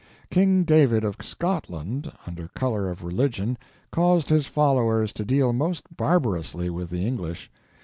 [0.31, 2.11] King David of Scotland...
[2.25, 3.55] under color of religion
[3.91, 7.51] caused his followers to deal most barbarously with the English.